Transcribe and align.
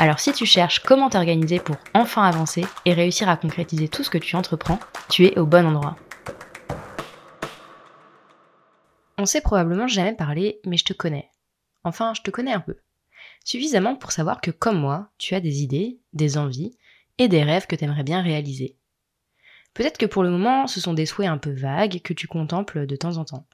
Alors 0.00 0.18
si 0.18 0.32
tu 0.32 0.46
cherches 0.46 0.78
comment 0.78 1.10
t'organiser 1.10 1.60
pour 1.60 1.76
enfin 1.92 2.22
avancer 2.22 2.64
et 2.86 2.94
réussir 2.94 3.28
à 3.28 3.36
concrétiser 3.36 3.86
tout 3.86 4.02
ce 4.02 4.08
que 4.08 4.16
tu 4.16 4.34
entreprends, 4.34 4.80
tu 5.10 5.26
es 5.26 5.38
au 5.38 5.44
bon 5.44 5.66
endroit. 5.66 5.98
On 9.18 9.26
sait 9.26 9.42
probablement 9.42 9.88
jamais 9.88 10.14
parlé, 10.14 10.58
mais 10.64 10.78
je 10.78 10.86
te 10.86 10.94
connais. 10.94 11.28
Enfin, 11.84 12.14
je 12.14 12.22
te 12.22 12.30
connais 12.30 12.54
un 12.54 12.60
peu. 12.60 12.78
Suffisamment 13.44 13.94
pour 13.94 14.12
savoir 14.12 14.40
que 14.40 14.50
comme 14.50 14.80
moi, 14.80 15.10
tu 15.18 15.34
as 15.34 15.40
des 15.40 15.62
idées, 15.62 16.00
des 16.14 16.38
envies 16.38 16.78
et 17.18 17.28
des 17.28 17.42
rêves 17.42 17.66
que 17.66 17.76
tu 17.76 17.84
aimerais 17.84 18.02
bien 18.02 18.22
réaliser. 18.22 18.78
Peut-être 19.74 19.98
que 19.98 20.06
pour 20.06 20.22
le 20.22 20.30
moment, 20.30 20.66
ce 20.66 20.80
sont 20.80 20.94
des 20.94 21.04
souhaits 21.04 21.28
un 21.28 21.36
peu 21.36 21.52
vagues 21.52 22.00
que 22.00 22.14
tu 22.14 22.26
contemples 22.26 22.86
de 22.86 22.96
temps 22.96 23.18
en 23.18 23.26
temps. 23.26 23.46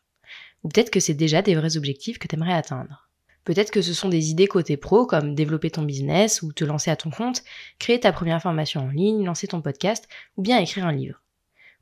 Ou 0.63 0.69
peut-être 0.69 0.91
que 0.91 1.01
c'est 1.01 1.15
déjà 1.15 1.43
des 1.43 1.57
vrais 1.57 1.77
objectifs 1.77 2.21
que 2.21 2.29
tu 2.29 2.37
aimerais 2.37 2.55
atteindre. 2.55 3.06
Peut-être 3.47 3.71
que 3.71 3.81
ce 3.81 3.95
sont 3.95 4.09
des 4.09 4.31
idées 4.31 4.49
côté 4.49 4.77
pro 4.77 5.07
comme 5.07 5.37
développer 5.37 5.71
ton 5.71 5.83
business 5.83 6.43
ou 6.43 6.53
te 6.53 6.65
lancer 6.65 6.91
à 6.91 6.97
ton 6.97 7.11
compte, 7.11 7.45
créer 7.79 8.01
ta 8.01 8.13
première 8.13 8.43
formation 8.43 8.81
en 8.81 8.89
ligne, 8.89 9.25
lancer 9.25 9.47
ton 9.47 9.63
podcast 9.63 10.09
ou 10.37 10.43
bien 10.43 10.59
écrire 10.59 10.85
un 10.85 10.93
livre. 10.93 11.23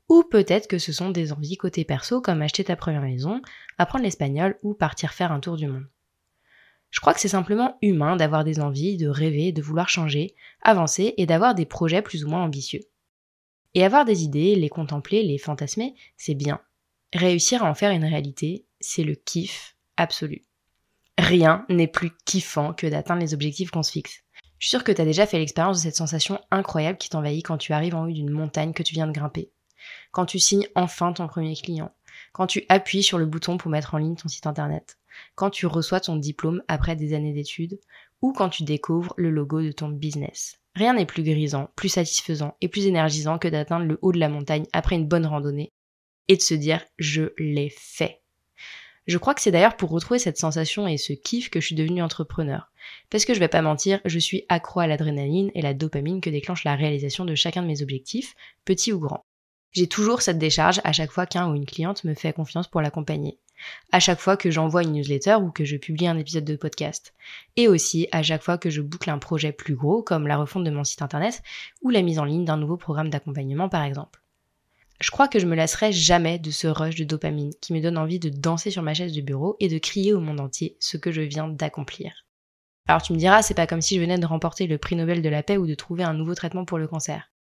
Ou 0.07 0.21
peut-être 0.21 0.67
que 0.67 0.77
ce 0.77 0.93
sont 0.93 1.09
des 1.09 1.33
envies 1.33 1.57
côté 1.57 1.83
perso 1.83 2.21
comme 2.21 2.43
acheter 2.43 2.63
ta 2.63 2.75
première 2.75 3.01
maison, 3.01 3.41
apprendre 3.79 4.03
l'espagnol 4.03 4.59
ou 4.61 4.75
partir 4.75 5.11
faire 5.13 5.31
un 5.31 5.39
tour 5.39 5.57
du 5.57 5.65
monde. 5.65 5.87
Je 6.91 6.99
crois 6.99 7.15
que 7.15 7.19
c'est 7.19 7.29
simplement 7.29 7.79
humain 7.81 8.15
d'avoir 8.15 8.43
des 8.43 8.59
envies, 8.59 8.95
de 8.95 9.07
rêver, 9.07 9.51
de 9.51 9.63
vouloir 9.63 9.89
changer, 9.89 10.35
avancer 10.61 11.15
et 11.17 11.25
d'avoir 11.25 11.55
des 11.55 11.65
projets 11.65 12.03
plus 12.03 12.25
ou 12.25 12.29
moins 12.29 12.43
ambitieux. 12.43 12.81
Et 13.73 13.83
avoir 13.83 14.05
des 14.05 14.23
idées, 14.23 14.53
les 14.53 14.69
contempler, 14.69 15.23
les 15.23 15.39
fantasmer, 15.39 15.95
c'est 16.15 16.35
bien. 16.35 16.61
Réussir 17.11 17.63
à 17.63 17.69
en 17.71 17.73
faire 17.73 17.89
une 17.89 18.05
réalité, 18.05 18.67
c'est 18.79 19.03
le 19.03 19.15
kiff 19.15 19.75
absolu. 19.97 20.43
Rien 21.17 21.65
n'est 21.69 21.87
plus 21.87 22.11
kiffant 22.25 22.73
que 22.73 22.87
d'atteindre 22.87 23.21
les 23.21 23.33
objectifs 23.33 23.71
qu'on 23.71 23.83
se 23.83 23.91
fixe. 23.91 24.21
Je 24.59 24.67
suis 24.67 24.69
sûre 24.69 24.83
que 24.83 24.91
tu 24.91 25.01
as 25.01 25.05
déjà 25.05 25.25
fait 25.25 25.37
l'expérience 25.37 25.77
de 25.77 25.83
cette 25.83 25.95
sensation 25.95 26.39
incroyable 26.51 26.97
qui 26.97 27.09
t'envahit 27.09 27.45
quand 27.45 27.57
tu 27.57 27.73
arrives 27.73 27.95
en 27.95 28.05
haut 28.05 28.11
d'une 28.11 28.31
montagne 28.31 28.73
que 28.73 28.83
tu 28.83 28.93
viens 28.93 29.07
de 29.07 29.11
grimper. 29.11 29.51
Quand 30.11 30.25
tu 30.25 30.39
signes 30.39 30.67
enfin 30.75 31.13
ton 31.13 31.27
premier 31.27 31.55
client. 31.55 31.91
Quand 32.33 32.47
tu 32.47 32.65
appuies 32.69 33.03
sur 33.03 33.17
le 33.17 33.25
bouton 33.25 33.57
pour 33.57 33.71
mettre 33.71 33.95
en 33.95 33.97
ligne 33.97 34.15
ton 34.15 34.27
site 34.27 34.47
internet. 34.47 34.97
Quand 35.35 35.49
tu 35.49 35.67
reçois 35.67 35.99
ton 35.99 36.15
diplôme 36.15 36.63
après 36.67 36.95
des 36.95 37.13
années 37.13 37.33
d'études. 37.33 37.79
Ou 38.21 38.33
quand 38.33 38.49
tu 38.49 38.63
découvres 38.63 39.13
le 39.17 39.29
logo 39.29 39.61
de 39.61 39.71
ton 39.71 39.89
business. 39.89 40.57
Rien 40.75 40.93
n'est 40.93 41.05
plus 41.05 41.23
grisant, 41.23 41.69
plus 41.75 41.89
satisfaisant 41.89 42.55
et 42.59 42.67
plus 42.67 42.85
énergisant 42.87 43.37
que 43.37 43.47
d'atteindre 43.47 43.85
le 43.85 43.99
haut 44.01 44.11
de 44.11 44.19
la 44.19 44.29
montagne 44.29 44.65
après 44.73 44.95
une 44.95 45.07
bonne 45.07 45.25
randonnée 45.25 45.71
et 46.27 46.35
de 46.35 46.41
se 46.41 46.53
dire 46.53 46.83
je 46.97 47.33
l'ai 47.37 47.69
fait. 47.69 48.21
Je 49.07 49.19
crois 49.19 49.35
que 49.35 49.41
c'est 49.41 49.51
d'ailleurs 49.51 49.77
pour 49.77 49.91
retrouver 49.91 50.19
cette 50.19 50.37
sensation 50.37 50.87
et 50.87 50.97
ce 50.97 51.13
kiff 51.13 51.49
que 51.49 51.59
je 51.59 51.67
suis 51.67 51.75
devenue 51.75 52.01
entrepreneur. 52.01 52.71
Parce 53.11 53.25
que 53.25 53.35
je 53.35 53.39
vais 53.39 53.47
pas 53.47 53.61
mentir, 53.61 53.99
je 54.05 54.17
suis 54.17 54.45
accro 54.49 54.79
à 54.79 54.87
l'adrénaline 54.87 55.51
et 55.53 55.61
la 55.61 55.75
dopamine 55.75 56.21
que 56.21 56.29
déclenche 56.31 56.63
la 56.63 56.75
réalisation 56.75 57.23
de 57.23 57.35
chacun 57.35 57.61
de 57.61 57.67
mes 57.67 57.83
objectifs, 57.83 58.35
petits 58.65 58.93
ou 58.93 58.99
grands. 58.99 59.23
J'ai 59.73 59.87
toujours 59.87 60.21
cette 60.21 60.39
décharge 60.39 60.81
à 60.83 60.91
chaque 60.91 61.11
fois 61.11 61.25
qu'un 61.25 61.51
ou 61.51 61.55
une 61.55 61.65
cliente 61.65 62.03
me 62.03 62.13
fait 62.13 62.33
confiance 62.33 62.67
pour 62.67 62.81
l'accompagner. 62.81 63.37
À 63.91 63.99
chaque 63.99 64.19
fois 64.19 64.37
que 64.37 64.49
j'envoie 64.49 64.83
une 64.83 64.93
newsletter 64.93 65.35
ou 65.35 65.51
que 65.51 65.65
je 65.65 65.77
publie 65.77 66.07
un 66.07 66.17
épisode 66.17 66.45
de 66.45 66.55
podcast. 66.55 67.13
Et 67.57 67.67
aussi 67.67 68.07
à 68.11 68.23
chaque 68.23 68.41
fois 68.43 68.57
que 68.57 68.69
je 68.69 68.81
boucle 68.81 69.09
un 69.09 69.19
projet 69.19 69.51
plus 69.51 69.75
gros 69.75 70.01
comme 70.01 70.27
la 70.27 70.37
refonte 70.37 70.63
de 70.63 70.71
mon 70.71 70.83
site 70.83 71.01
internet 71.01 71.43
ou 71.81 71.89
la 71.89 72.01
mise 72.01 72.19
en 72.19 72.25
ligne 72.25 72.45
d'un 72.45 72.57
nouveau 72.57 72.77
programme 72.77 73.09
d'accompagnement 73.09 73.69
par 73.69 73.83
exemple. 73.83 74.24
Je 75.01 75.11
crois 75.11 75.27
que 75.27 75.39
je 75.39 75.45
me 75.45 75.55
lasserai 75.55 75.91
jamais 75.91 76.39
de 76.39 76.51
ce 76.51 76.67
rush 76.67 76.95
de 76.95 77.03
dopamine 77.03 77.53
qui 77.61 77.73
me 77.73 77.81
donne 77.81 77.97
envie 77.97 78.19
de 78.19 78.29
danser 78.29 78.71
sur 78.71 78.81
ma 78.81 78.93
chaise 78.93 79.13
de 79.13 79.21
bureau 79.21 79.57
et 79.59 79.67
de 79.67 79.77
crier 79.77 80.13
au 80.13 80.21
monde 80.21 80.39
entier 80.39 80.77
ce 80.79 80.97
que 80.97 81.11
je 81.11 81.21
viens 81.21 81.49
d'accomplir. 81.49 82.25
Alors 82.87 83.01
tu 83.01 83.13
me 83.13 83.17
diras, 83.17 83.41
c'est 83.41 83.55
pas 83.55 83.67
comme 83.67 83.81
si 83.81 83.95
je 83.95 84.01
venais 84.01 84.17
de 84.17 84.25
remporter 84.25 84.67
le 84.67 84.77
prix 84.77 84.95
Nobel 84.95 85.21
de 85.21 85.29
la 85.29 85.43
paix 85.43 85.57
ou 85.57 85.67
de 85.67 85.75
trouver 85.75 86.03
un 86.03 86.13
nouveau 86.13 86.35
traitement 86.35 86.65
pour 86.65 86.77
le 86.77 86.87
cancer. 86.87 87.31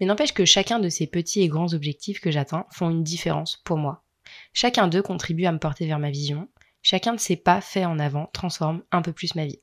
Mais 0.00 0.06
n'empêche 0.06 0.34
que 0.34 0.44
chacun 0.44 0.80
de 0.80 0.88
ces 0.88 1.06
petits 1.06 1.40
et 1.40 1.48
grands 1.48 1.72
objectifs 1.72 2.20
que 2.20 2.30
j'atteins 2.30 2.66
font 2.70 2.90
une 2.90 3.04
différence 3.04 3.62
pour 3.64 3.78
moi. 3.78 4.04
Chacun 4.52 4.88
d'eux 4.88 5.02
contribue 5.02 5.46
à 5.46 5.52
me 5.52 5.58
porter 5.58 5.86
vers 5.86 5.98
ma 5.98 6.10
vision, 6.10 6.48
chacun 6.82 7.14
de 7.14 7.20
ces 7.20 7.36
pas 7.36 7.60
faits 7.60 7.86
en 7.86 7.98
avant 7.98 8.28
transforme 8.32 8.82
un 8.90 9.02
peu 9.02 9.12
plus 9.12 9.34
ma 9.34 9.46
vie. 9.46 9.60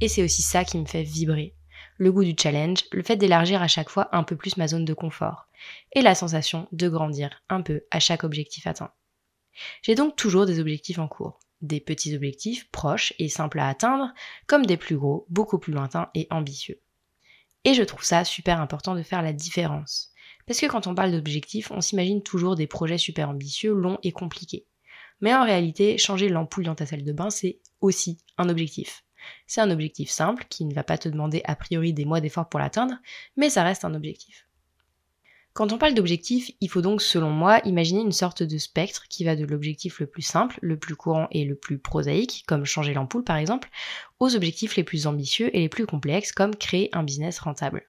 Et 0.00 0.08
c'est 0.08 0.22
aussi 0.22 0.42
ça 0.42 0.64
qui 0.64 0.78
me 0.78 0.86
fait 0.86 1.02
vibrer, 1.02 1.54
le 2.00 2.10
goût 2.10 2.24
du 2.24 2.34
challenge, 2.36 2.86
le 2.92 3.02
fait 3.02 3.16
d'élargir 3.16 3.60
à 3.60 3.68
chaque 3.68 3.90
fois 3.90 4.08
un 4.16 4.22
peu 4.22 4.34
plus 4.34 4.56
ma 4.56 4.66
zone 4.66 4.86
de 4.86 4.94
confort, 4.94 5.48
et 5.92 6.00
la 6.00 6.14
sensation 6.14 6.66
de 6.72 6.88
grandir 6.88 7.42
un 7.50 7.60
peu 7.60 7.82
à 7.90 8.00
chaque 8.00 8.24
objectif 8.24 8.66
atteint. 8.66 8.90
J'ai 9.82 9.94
donc 9.94 10.16
toujours 10.16 10.46
des 10.46 10.60
objectifs 10.60 10.98
en 10.98 11.08
cours, 11.08 11.40
des 11.60 11.78
petits 11.78 12.16
objectifs 12.16 12.70
proches 12.70 13.12
et 13.18 13.28
simples 13.28 13.58
à 13.58 13.68
atteindre, 13.68 14.14
comme 14.46 14.64
des 14.64 14.78
plus 14.78 14.96
gros, 14.96 15.26
beaucoup 15.28 15.58
plus 15.58 15.74
lointains 15.74 16.08
et 16.14 16.26
ambitieux. 16.30 16.80
Et 17.64 17.74
je 17.74 17.82
trouve 17.82 18.02
ça 18.02 18.24
super 18.24 18.62
important 18.62 18.94
de 18.94 19.02
faire 19.02 19.20
la 19.20 19.34
différence. 19.34 20.14
Parce 20.46 20.58
que 20.58 20.66
quand 20.66 20.86
on 20.86 20.94
parle 20.94 21.12
d'objectifs, 21.12 21.70
on 21.70 21.82
s'imagine 21.82 22.22
toujours 22.22 22.56
des 22.56 22.66
projets 22.66 22.96
super 22.96 23.28
ambitieux, 23.28 23.74
longs 23.74 23.98
et 24.02 24.12
compliqués. 24.12 24.64
Mais 25.20 25.34
en 25.34 25.44
réalité, 25.44 25.98
changer 25.98 26.30
l'ampoule 26.30 26.64
dans 26.64 26.74
ta 26.74 26.86
salle 26.86 27.04
de 27.04 27.12
bain, 27.12 27.28
c'est 27.28 27.60
aussi 27.82 28.24
un 28.38 28.48
objectif. 28.48 29.04
C'est 29.46 29.60
un 29.60 29.70
objectif 29.70 30.10
simple 30.10 30.44
qui 30.48 30.64
ne 30.64 30.74
va 30.74 30.84
pas 30.84 30.98
te 30.98 31.08
demander 31.08 31.42
a 31.44 31.56
priori 31.56 31.92
des 31.92 32.04
mois 32.04 32.20
d'effort 32.20 32.48
pour 32.48 32.60
l'atteindre, 32.60 32.94
mais 33.36 33.50
ça 33.50 33.62
reste 33.62 33.84
un 33.84 33.94
objectif. 33.94 34.46
Quand 35.52 35.72
on 35.72 35.78
parle 35.78 35.94
d'objectif, 35.94 36.52
il 36.60 36.68
faut 36.68 36.80
donc, 36.80 37.02
selon 37.02 37.30
moi, 37.30 37.60
imaginer 37.64 38.00
une 38.00 38.12
sorte 38.12 38.44
de 38.44 38.56
spectre 38.56 39.08
qui 39.08 39.24
va 39.24 39.34
de 39.34 39.44
l'objectif 39.44 39.98
le 39.98 40.06
plus 40.06 40.22
simple, 40.22 40.58
le 40.62 40.78
plus 40.78 40.94
courant 40.94 41.26
et 41.32 41.44
le 41.44 41.56
plus 41.56 41.78
prosaïque, 41.78 42.44
comme 42.46 42.64
changer 42.64 42.94
l'ampoule 42.94 43.24
par 43.24 43.36
exemple, 43.36 43.68
aux 44.20 44.36
objectifs 44.36 44.76
les 44.76 44.84
plus 44.84 45.08
ambitieux 45.08 45.54
et 45.54 45.60
les 45.60 45.68
plus 45.68 45.86
complexes, 45.86 46.30
comme 46.30 46.54
créer 46.54 46.88
un 46.92 47.02
business 47.02 47.40
rentable. 47.40 47.88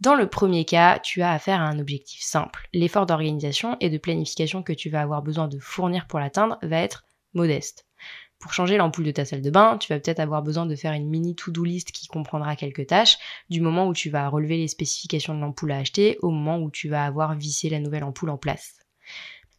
Dans 0.00 0.14
le 0.14 0.28
premier 0.28 0.64
cas, 0.64 1.00
tu 1.00 1.22
as 1.22 1.32
affaire 1.32 1.60
à 1.60 1.66
un 1.66 1.80
objectif 1.80 2.22
simple. 2.22 2.68
L'effort 2.72 3.06
d'organisation 3.06 3.76
et 3.80 3.90
de 3.90 3.98
planification 3.98 4.62
que 4.62 4.72
tu 4.72 4.90
vas 4.90 5.00
avoir 5.00 5.22
besoin 5.22 5.48
de 5.48 5.58
fournir 5.58 6.06
pour 6.06 6.20
l'atteindre 6.20 6.58
va 6.62 6.78
être 6.78 7.04
modeste. 7.34 7.87
Pour 8.38 8.52
changer 8.52 8.76
l'ampoule 8.76 9.04
de 9.04 9.10
ta 9.10 9.24
salle 9.24 9.42
de 9.42 9.50
bain, 9.50 9.78
tu 9.78 9.92
vas 9.92 9.98
peut-être 9.98 10.20
avoir 10.20 10.42
besoin 10.42 10.64
de 10.64 10.76
faire 10.76 10.92
une 10.92 11.08
mini 11.08 11.34
to-do 11.34 11.64
list 11.64 11.90
qui 11.90 12.06
comprendra 12.06 12.54
quelques 12.54 12.86
tâches, 12.86 13.18
du 13.50 13.60
moment 13.60 13.88
où 13.88 13.92
tu 13.92 14.10
vas 14.10 14.28
relever 14.28 14.56
les 14.56 14.68
spécifications 14.68 15.34
de 15.34 15.40
l'ampoule 15.40 15.72
à 15.72 15.78
acheter 15.78 16.18
au 16.22 16.30
moment 16.30 16.58
où 16.58 16.70
tu 16.70 16.88
vas 16.88 17.04
avoir 17.04 17.34
vissé 17.34 17.68
la 17.68 17.80
nouvelle 17.80 18.04
ampoule 18.04 18.30
en 18.30 18.38
place. 18.38 18.78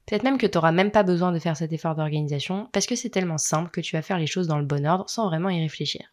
Peut-être 0.06 0.23
même 0.23 0.38
que 0.38 0.47
tu 0.47 0.57
n'auras 0.57 0.72
même 0.72 0.91
pas 0.91 1.03
besoin 1.03 1.31
de 1.31 1.39
faire 1.39 1.57
cet 1.57 1.73
effort 1.73 1.94
d'organisation 1.94 2.69
parce 2.72 2.85
que 2.85 2.95
c'est 2.95 3.09
tellement 3.09 3.38
simple 3.38 3.69
que 3.69 3.81
tu 3.81 3.95
vas 3.95 4.01
faire 4.01 4.18
les 4.18 4.28
choses 4.28 4.47
dans 4.47 4.57
le 4.57 4.66
bon 4.66 4.88
ordre 4.88 5.09
sans 5.09 5.28
vraiment 5.28 5.50
y 5.50 5.59
réfléchir. 5.59 6.09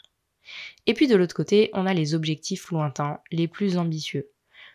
Et 0.86 0.92
puis 0.92 1.06
de 1.06 1.16
l'autre 1.16 1.34
côté, 1.34 1.70
on 1.72 1.86
a 1.86 1.94
les 1.94 2.14
objectifs 2.14 2.70
lointains, 2.70 3.20
les 3.30 3.48
plus 3.48 3.78
ambitieux. 3.78 4.28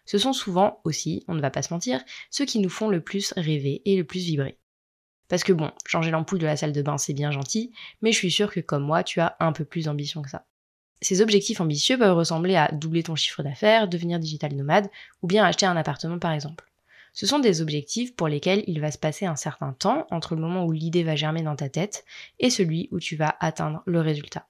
Ce 0.05 0.17
sont 0.17 0.33
souvent 0.33 0.79
aussi, 0.85 1.23
on 1.27 1.35
ne 1.35 1.41
va 1.41 1.51
pas 1.51 1.61
se 1.61 1.73
mentir, 1.73 2.03
ceux 2.29 2.45
qui 2.45 2.59
nous 2.59 2.69
font 2.69 2.89
le 2.89 3.01
plus 3.01 3.33
rêver 3.37 3.81
et 3.85 3.95
le 3.95 4.03
plus 4.03 4.25
vibrer. 4.25 4.57
Parce 5.31 5.45
que 5.45 5.53
bon, 5.53 5.71
changer 5.85 6.11
l'ampoule 6.11 6.39
de 6.39 6.45
la 6.45 6.57
salle 6.57 6.73
de 6.73 6.81
bain, 6.81 6.97
c'est 6.97 7.13
bien 7.13 7.31
gentil, 7.31 7.71
mais 8.01 8.11
je 8.11 8.17
suis 8.17 8.31
sûre 8.31 8.51
que 8.51 8.59
comme 8.59 8.83
moi, 8.83 9.01
tu 9.01 9.21
as 9.21 9.37
un 9.39 9.53
peu 9.53 9.63
plus 9.63 9.85
d'ambition 9.85 10.21
que 10.21 10.29
ça. 10.29 10.45
Ces 11.01 11.21
objectifs 11.21 11.61
ambitieux 11.61 11.97
peuvent 11.97 12.17
ressembler 12.17 12.57
à 12.57 12.69
doubler 12.73 13.01
ton 13.01 13.15
chiffre 13.15 13.41
d'affaires, 13.41 13.87
devenir 13.87 14.19
digital 14.19 14.53
nomade, 14.53 14.89
ou 15.21 15.27
bien 15.27 15.45
acheter 15.45 15.65
un 15.65 15.77
appartement 15.77 16.19
par 16.19 16.33
exemple. 16.33 16.69
Ce 17.13 17.25
sont 17.25 17.39
des 17.39 17.61
objectifs 17.61 18.13
pour 18.13 18.27
lesquels 18.27 18.65
il 18.67 18.81
va 18.81 18.91
se 18.91 18.97
passer 18.97 19.25
un 19.25 19.37
certain 19.37 19.71
temps 19.71 20.05
entre 20.11 20.35
le 20.35 20.41
moment 20.41 20.65
où 20.65 20.73
l'idée 20.73 21.03
va 21.03 21.15
germer 21.15 21.43
dans 21.43 21.55
ta 21.55 21.69
tête 21.69 22.03
et 22.39 22.49
celui 22.49 22.89
où 22.91 22.99
tu 22.99 23.15
vas 23.15 23.37
atteindre 23.39 23.83
le 23.85 24.01
résultat. 24.01 24.49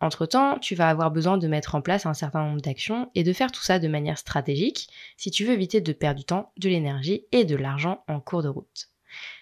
Entre-temps, 0.00 0.58
tu 0.58 0.74
vas 0.74 0.88
avoir 0.88 1.10
besoin 1.10 1.36
de 1.36 1.48
mettre 1.48 1.74
en 1.74 1.82
place 1.82 2.06
un 2.06 2.14
certain 2.14 2.44
nombre 2.46 2.62
d'actions 2.62 3.10
et 3.14 3.24
de 3.24 3.32
faire 3.34 3.52
tout 3.52 3.62
ça 3.62 3.78
de 3.78 3.88
manière 3.88 4.16
stratégique 4.16 4.88
si 5.18 5.30
tu 5.30 5.44
veux 5.44 5.52
éviter 5.52 5.82
de 5.82 5.92
perdre 5.92 6.20
du 6.20 6.24
temps, 6.24 6.50
de 6.56 6.70
l'énergie 6.70 7.26
et 7.30 7.44
de 7.44 7.56
l'argent 7.56 8.04
en 8.08 8.20
cours 8.20 8.42
de 8.42 8.48
route. 8.48 8.88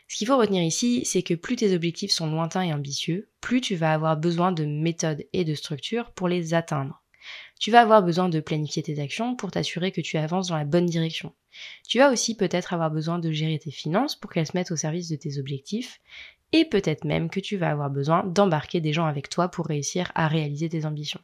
Ce 0.09 0.17
qu'il 0.17 0.27
faut 0.27 0.39
retenir 0.39 0.63
ici, 0.63 1.05
c'est 1.05 1.23
que 1.23 1.35
plus 1.35 1.57
tes 1.57 1.75
objectifs 1.75 2.13
sont 2.13 2.31
lointains 2.31 2.63
et 2.63 2.73
ambitieux, 2.73 3.29
plus 3.41 3.61
tu 3.61 3.75
vas 3.75 3.93
avoir 3.93 4.17
besoin 4.17 4.53
de 4.53 4.65
méthodes 4.65 5.25
et 5.33 5.45
de 5.45 5.55
structures 5.55 6.13
pour 6.13 6.29
les 6.29 6.55
atteindre. 6.55 7.03
Tu 7.59 7.71
vas 7.71 7.81
avoir 7.81 8.03
besoin 8.03 8.29
de 8.29 8.41
planifier 8.41 8.83
tes 8.83 9.01
actions 9.01 9.35
pour 9.35 9.51
t'assurer 9.51 9.91
que 9.91 10.01
tu 10.01 10.17
avances 10.17 10.49
dans 10.49 10.57
la 10.57 10.65
bonne 10.65 10.87
direction. 10.87 11.35
Tu 11.89 11.99
vas 11.99 12.13
aussi 12.13 12.37
peut-être 12.37 12.73
avoir 12.73 12.91
besoin 12.91 13.19
de 13.19 13.33
gérer 13.33 13.59
tes 13.59 13.71
finances 13.71 14.15
pour 14.15 14.31
qu'elles 14.31 14.47
se 14.47 14.57
mettent 14.57 14.71
au 14.71 14.77
service 14.77 15.09
de 15.09 15.17
tes 15.17 15.39
objectifs. 15.39 16.01
Et 16.53 16.65
peut-être 16.65 17.05
même 17.05 17.29
que 17.29 17.41
tu 17.41 17.57
vas 17.57 17.71
avoir 17.71 17.91
besoin 17.91 18.23
d'embarquer 18.25 18.81
des 18.81 18.93
gens 18.93 19.07
avec 19.07 19.29
toi 19.29 19.49
pour 19.49 19.67
réussir 19.67 20.13
à 20.15 20.29
réaliser 20.29 20.69
tes 20.69 20.85
ambitions. 20.85 21.21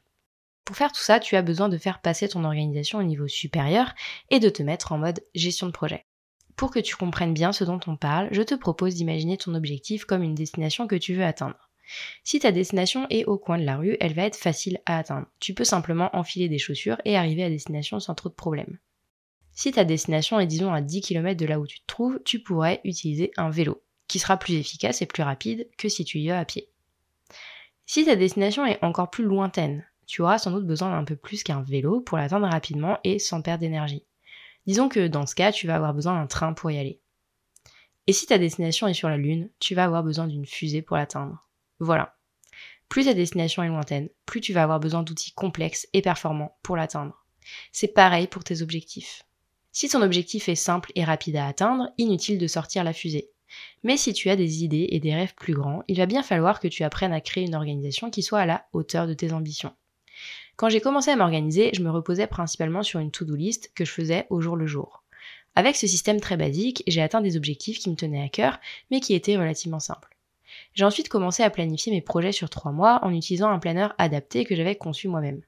Pour 0.65 0.77
faire 0.77 0.91
tout 0.91 1.01
ça, 1.03 1.21
tu 1.21 1.37
as 1.37 1.43
besoin 1.43 1.69
de 1.69 1.79
faire 1.79 2.01
passer 2.01 2.29
ton 2.29 2.45
organisation 2.45 2.99
au 2.99 3.05
niveau 3.05 3.29
supérieur 3.29 3.95
et 4.31 4.41
de 4.41 4.49
te 4.49 4.63
mettre 4.63 4.93
en 4.93 4.99
mode 4.99 5.23
gestion 5.35 5.67
de 5.67 5.73
projet. 5.73 6.07
Pour 6.57 6.71
que 6.71 6.79
tu 6.79 6.97
comprennes 6.97 7.35
bien 7.35 7.53
ce 7.53 7.65
dont 7.65 7.81
on 7.87 7.97
parle, 7.97 8.29
je 8.31 8.43
te 8.43 8.55
propose 8.55 8.95
d'imaginer 8.95 9.37
ton 9.37 9.55
objectif 9.55 10.05
comme 10.05 10.23
une 10.23 10.35
destination 10.35 10.87
que 10.87 10.97
tu 10.97 11.15
veux 11.15 11.25
atteindre. 11.25 11.71
Si 12.25 12.39
ta 12.39 12.53
destination 12.53 13.07
est 13.11 13.25
au 13.25 13.39
coin 13.39 13.59
de 13.59 13.65
la 13.65 13.77
rue, 13.77 13.97
elle 14.01 14.15
va 14.15 14.25
être 14.25 14.37
facile 14.37 14.81
à 14.87 14.99
atteindre. 14.99 15.27
Tu 15.41 15.55
peux 15.55 15.65
simplement 15.65 16.11
enfiler 16.15 16.49
des 16.49 16.59
chaussures 16.59 17.01
et 17.05 17.17
arriver 17.17 17.43
à 17.43 17.51
destination 17.51 18.01
sans 18.01 18.15
trop 18.15 18.29
de 18.29 18.35
problèmes. 18.35 18.79
Si 19.53 19.73
ta 19.73 19.85
destination 19.85 20.41
est 20.41 20.47
disons 20.47 20.73
à 20.73 20.81
10 20.81 21.03
km 21.03 21.39
de 21.39 21.47
là 21.47 21.61
où 21.61 21.67
tu 21.67 21.81
te 21.81 21.87
trouves, 21.87 22.21
tu 22.25 22.41
pourrais 22.41 22.81
utiliser 22.85 23.33
un 23.37 23.51
vélo, 23.51 23.83
qui 24.09 24.19
sera 24.19 24.39
plus 24.39 24.55
efficace 24.55 25.03
et 25.03 25.07
plus 25.07 25.23
rapide 25.23 25.69
que 25.77 25.89
si 25.89 26.05
tu 26.05 26.19
y 26.19 26.29
vas 26.29 26.39
à 26.39 26.45
pied. 26.45 26.69
Si 27.85 28.05
ta 28.05 28.17
destination 28.17 28.65
est 28.65 28.83
encore 28.83 29.11
plus 29.11 29.25
lointaine, 29.25 29.85
tu 30.07 30.23
auras 30.23 30.39
sans 30.39 30.51
doute 30.51 30.67
besoin 30.67 30.91
d'un 30.91 31.05
peu 31.05 31.17
plus 31.17 31.43
qu'un 31.43 31.63
vélo 31.63 32.01
pour 32.01 32.17
l'atteindre 32.17 32.47
rapidement 32.47 32.99
et 33.05 33.19
sans 33.19 33.43
perdre 33.43 33.61
d'énergie. 33.61 34.07
Disons 34.67 34.89
que 34.89 35.09
dans 35.09 35.27
ce 35.27 35.35
cas, 35.35 35.53
tu 35.53 35.67
vas 35.67 35.77
avoir 35.77 35.95
besoin 35.95 36.21
d'un 36.21 36.27
train 36.27 36.53
pour 36.53 36.71
y 36.71 36.79
aller. 36.79 37.01
Et 38.07 38.13
si 38.13 38.27
ta 38.27 38.39
destination 38.39 38.89
est 38.89 38.95
sur 38.95 39.09
la 39.09 39.17
Lune, 39.17 39.51
tu 39.61 39.75
vas 39.75 39.85
avoir 39.85 40.03
besoin 40.03 40.27
d'une 40.27 40.47
fusée 40.47 40.83
pour 40.83 40.97
l'atteindre. 40.97 41.49
Voilà. 41.79 42.17
Plus 42.89 43.05
ta 43.05 43.15
destination 43.15 43.63
est 43.63 43.69
lointaine, 43.69 44.09
plus 44.27 44.41
tu 44.41 44.53
vas 44.53 44.63
avoir 44.63 44.81
besoin 44.81 45.03
d'outils 45.03 45.33
complexes 45.33 45.89
et 45.93 46.03
performants 46.03 46.59
pour 46.63 46.77
l'atteindre. 46.77 47.25
C'est 47.73 47.89
pareil 47.89 48.27
pour 48.27 48.45
tes 48.45 48.63
objectifs. 48.63 49.25
Si 49.73 49.89
ton 49.89 50.03
objectif 50.03 50.49
est 50.49 50.55
simple 50.55 50.93
et 50.95 51.05
rapide 51.05 51.37
à 51.37 51.47
atteindre, 51.47 51.89
inutile 51.97 52.39
de 52.39 52.47
sortir 52.47 52.85
la 52.85 52.93
fusée. 52.93 53.31
Mais 53.83 53.97
si 53.97 54.13
tu 54.13 54.29
as 54.31 54.37
des 54.37 54.65
idées 54.65 54.89
et 54.91 55.01
des 55.01 55.15
rêves 55.15 55.35
plus 55.35 55.55
grands, 55.55 55.83
il 55.89 55.97
va 55.97 56.07
bien 56.07 56.23
falloir 56.23 56.61
que 56.61 56.69
tu 56.69 56.85
apprennes 56.85 57.13
à 57.13 57.21
créer 57.21 57.45
une 57.45 57.55
organisation 57.55 58.11
qui 58.11 58.23
soit 58.23 58.41
à 58.41 58.47
la 58.47 58.67
hauteur 58.73 59.07
de 59.07 59.15
tes 59.15 59.33
ambitions. 59.33 59.75
Quand 60.57 60.69
j'ai 60.69 60.81
commencé 60.81 61.11
à 61.11 61.17
m'organiser, 61.17 61.71
je 61.75 61.83
me 61.83 61.91
reposais 61.91 62.27
principalement 62.27 62.83
sur 62.83 63.01
une 63.01 63.11
to-do 63.11 63.35
list 63.35 63.73
que 63.75 63.85
je 63.85 63.91
faisais 63.91 64.27
au 64.31 64.41
jour 64.41 64.57
le 64.57 64.67
jour. 64.67 65.03
Avec 65.55 65.77
ce 65.77 65.87
système 65.87 66.21
très 66.21 66.37
basique, 66.37 66.83
j'ai 66.87 67.03
atteint 67.03 67.21
des 67.21 67.37
objectifs 67.37 67.79
qui 67.79 67.91
me 67.91 67.97
tenaient 67.97 68.23
à 68.23 68.29
cœur, 68.29 68.59
mais 68.91 69.01
qui 69.01 69.15
étaient 69.15 69.37
relativement 69.37 69.81
simples. 69.81 70.17
J'ai 70.75 70.85
ensuite 70.85 71.09
commencé 71.09 71.43
à 71.43 71.51
planifier 71.51 71.93
mes 71.93 72.01
projets 72.01 72.33
sur 72.33 72.51
trois 72.51 72.73
mois 72.73 73.01
en 73.03 73.13
utilisant 73.13 73.51
un 73.51 73.59
planeur 73.59 73.95
adapté 73.99 74.45
que 74.45 74.57
j'avais 74.57 74.77
conçu 74.77 75.09
moi-même. 75.09 75.43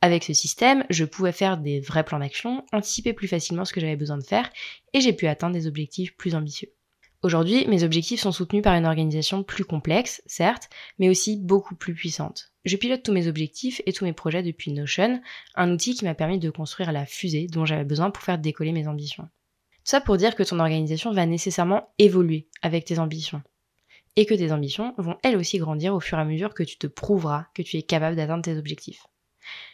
Avec 0.00 0.22
ce 0.22 0.32
système, 0.32 0.84
je 0.90 1.04
pouvais 1.04 1.32
faire 1.32 1.58
des 1.58 1.80
vrais 1.80 2.04
plans 2.04 2.20
d'action, 2.20 2.64
anticiper 2.72 3.12
plus 3.12 3.26
facilement 3.26 3.64
ce 3.64 3.72
que 3.72 3.80
j'avais 3.80 3.96
besoin 3.96 4.18
de 4.18 4.24
faire, 4.24 4.50
et 4.92 5.00
j'ai 5.00 5.12
pu 5.12 5.26
atteindre 5.26 5.54
des 5.54 5.66
objectifs 5.66 6.16
plus 6.16 6.34
ambitieux. 6.34 6.72
Aujourd'hui, 7.22 7.66
mes 7.66 7.82
objectifs 7.82 8.20
sont 8.20 8.30
soutenus 8.30 8.62
par 8.62 8.74
une 8.74 8.86
organisation 8.86 9.42
plus 9.42 9.64
complexe, 9.64 10.22
certes, 10.26 10.70
mais 11.00 11.08
aussi 11.08 11.36
beaucoup 11.36 11.74
plus 11.74 11.94
puissante. 11.94 12.52
Je 12.68 12.76
pilote 12.76 13.02
tous 13.02 13.12
mes 13.12 13.28
objectifs 13.28 13.80
et 13.86 13.94
tous 13.94 14.04
mes 14.04 14.12
projets 14.12 14.42
depuis 14.42 14.72
Notion, 14.72 15.22
un 15.54 15.72
outil 15.72 15.94
qui 15.94 16.04
m'a 16.04 16.14
permis 16.14 16.38
de 16.38 16.50
construire 16.50 16.92
la 16.92 17.06
fusée 17.06 17.46
dont 17.46 17.64
j'avais 17.64 17.82
besoin 17.84 18.10
pour 18.10 18.22
faire 18.22 18.36
décoller 18.36 18.72
mes 18.72 18.86
ambitions. 18.86 19.22
Tout 19.22 19.80
ça 19.84 20.02
pour 20.02 20.18
dire 20.18 20.36
que 20.36 20.42
ton 20.42 20.60
organisation 20.60 21.10
va 21.10 21.24
nécessairement 21.24 21.94
évoluer 21.98 22.46
avec 22.60 22.84
tes 22.84 22.98
ambitions. 22.98 23.40
Et 24.16 24.26
que 24.26 24.34
tes 24.34 24.52
ambitions 24.52 24.94
vont 24.98 25.16
elles 25.22 25.38
aussi 25.38 25.56
grandir 25.56 25.94
au 25.94 26.00
fur 26.00 26.18
et 26.18 26.20
à 26.20 26.26
mesure 26.26 26.52
que 26.52 26.62
tu 26.62 26.76
te 26.76 26.86
prouveras 26.86 27.46
que 27.54 27.62
tu 27.62 27.78
es 27.78 27.82
capable 27.82 28.16
d'atteindre 28.16 28.44
tes 28.44 28.58
objectifs. 28.58 29.06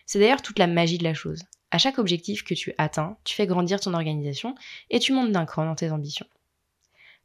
C'est 0.06 0.20
d'ailleurs 0.20 0.42
toute 0.42 0.60
la 0.60 0.68
magie 0.68 0.98
de 0.98 1.04
la 1.04 1.14
chose. 1.14 1.42
À 1.72 1.78
chaque 1.78 1.98
objectif 1.98 2.44
que 2.44 2.54
tu 2.54 2.74
atteins, 2.78 3.16
tu 3.24 3.34
fais 3.34 3.48
grandir 3.48 3.80
ton 3.80 3.92
organisation 3.92 4.54
et 4.90 5.00
tu 5.00 5.12
montes 5.12 5.32
d'un 5.32 5.46
cran 5.46 5.64
dans 5.64 5.74
tes 5.74 5.90
ambitions. 5.90 6.28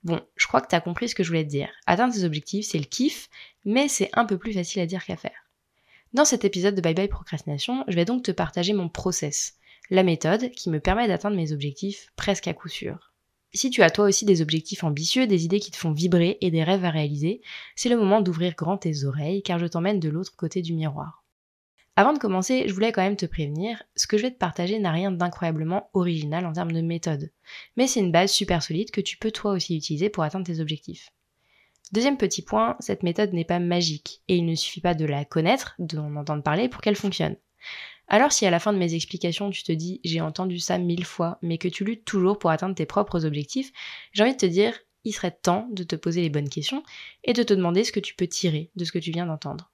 Bon, 0.03 0.19
je 0.35 0.47
crois 0.47 0.61
que 0.61 0.67
tu 0.67 0.75
as 0.75 0.81
compris 0.81 1.09
ce 1.09 1.13
que 1.13 1.21
je 1.21 1.27
voulais 1.27 1.43
te 1.43 1.49
dire. 1.49 1.69
Atteindre 1.85 2.15
tes 2.15 2.23
objectifs, 2.23 2.65
c'est 2.65 2.79
le 2.79 2.85
kiff, 2.85 3.29
mais 3.65 3.87
c'est 3.87 4.09
un 4.13 4.25
peu 4.25 4.39
plus 4.39 4.53
facile 4.53 4.81
à 4.81 4.87
dire 4.87 5.05
qu'à 5.05 5.15
faire. 5.15 5.45
Dans 6.11 6.25
cet 6.25 6.43
épisode 6.43 6.73
de 6.73 6.81
Bye 6.81 6.95
Bye 6.95 7.07
Procrastination, 7.07 7.83
je 7.87 7.93
vais 7.93 8.03
donc 8.03 8.23
te 8.23 8.31
partager 8.31 8.73
mon 8.73 8.89
process, 8.89 9.57
la 9.91 10.01
méthode 10.01 10.49
qui 10.49 10.71
me 10.71 10.79
permet 10.79 11.07
d'atteindre 11.07 11.35
mes 11.35 11.51
objectifs 11.51 12.07
presque 12.15 12.47
à 12.47 12.53
coup 12.55 12.67
sûr. 12.67 13.13
Si 13.53 13.69
tu 13.69 13.83
as 13.83 13.91
toi 13.91 14.05
aussi 14.05 14.25
des 14.25 14.41
objectifs 14.41 14.83
ambitieux, 14.83 15.27
des 15.27 15.45
idées 15.45 15.59
qui 15.59 15.69
te 15.69 15.77
font 15.77 15.91
vibrer 15.91 16.39
et 16.41 16.49
des 16.49 16.63
rêves 16.63 16.83
à 16.83 16.89
réaliser, 16.89 17.41
c'est 17.75 17.89
le 17.89 17.97
moment 17.97 18.21
d'ouvrir 18.21 18.55
grand 18.55 18.79
tes 18.79 19.03
oreilles 19.03 19.43
car 19.43 19.59
je 19.59 19.67
t'emmène 19.67 19.99
de 19.99 20.09
l'autre 20.09 20.35
côté 20.35 20.63
du 20.63 20.73
miroir. 20.73 21.23
Avant 21.95 22.13
de 22.13 22.19
commencer, 22.19 22.67
je 22.67 22.73
voulais 22.73 22.91
quand 22.91 23.03
même 23.03 23.15
te 23.15 23.27
prévenir, 23.27 23.83
ce 23.95 24.07
que 24.07 24.17
je 24.17 24.23
vais 24.23 24.31
te 24.31 24.39
partager 24.39 24.79
n'a 24.79 24.91
rien 24.91 25.11
d'incroyablement 25.11 25.91
original 25.93 26.47
en 26.47 26.53
termes 26.53 26.71
de 26.71 26.81
méthode, 26.81 27.29
mais 27.77 27.85
c'est 27.85 27.99
une 27.99 28.11
base 28.11 28.31
super 28.31 28.63
solide 28.63 28.89
que 28.89 29.01
tu 29.01 29.17
peux 29.17 29.31
toi 29.31 29.51
aussi 29.51 29.77
utiliser 29.77 30.09
pour 30.09 30.23
atteindre 30.23 30.47
tes 30.47 30.59
objectifs. 30.59 31.11
Deuxième 31.91 32.17
petit 32.17 32.43
point, 32.43 32.75
cette 32.79 33.03
méthode 33.03 33.33
n'est 33.33 33.45
pas 33.45 33.59
magique, 33.59 34.21
et 34.27 34.35
il 34.35 34.45
ne 34.45 34.55
suffit 34.55 34.81
pas 34.81 34.93
de 34.93 35.05
la 35.05 35.25
connaître, 35.25 35.75
d'en 35.79 36.15
entendre 36.15 36.43
parler 36.43 36.69
pour 36.69 36.81
qu'elle 36.81 36.95
fonctionne. 36.95 37.35
Alors 38.07 38.31
si 38.31 38.45
à 38.45 38.49
la 38.49 38.59
fin 38.59 38.73
de 38.73 38.77
mes 38.77 38.95
explications 38.95 39.51
tu 39.51 39.63
te 39.63 39.71
dis 39.71 40.01
j'ai 40.03 40.19
entendu 40.19 40.59
ça 40.59 40.79
mille 40.79 41.05
fois, 41.05 41.37
mais 41.41 41.59
que 41.59 41.67
tu 41.67 41.83
luttes 41.83 42.05
toujours 42.05 42.39
pour 42.39 42.49
atteindre 42.49 42.75
tes 42.75 42.87
propres 42.87 43.25
objectifs, 43.25 43.71
j'ai 44.13 44.23
envie 44.23 44.33
de 44.33 44.37
te 44.37 44.45
dire, 44.45 44.73
il 45.03 45.13
serait 45.13 45.31
temps 45.31 45.67
de 45.71 45.83
te 45.83 45.95
poser 45.95 46.21
les 46.21 46.29
bonnes 46.29 46.49
questions 46.49 46.83
et 47.23 47.33
de 47.33 47.43
te 47.43 47.53
demander 47.53 47.83
ce 47.83 47.91
que 47.91 47.99
tu 47.99 48.15
peux 48.15 48.27
tirer 48.27 48.71
de 48.75 48.83
ce 48.83 48.91
que 48.91 48.99
tu 48.99 49.11
viens 49.11 49.27
d'entendre. 49.27 49.71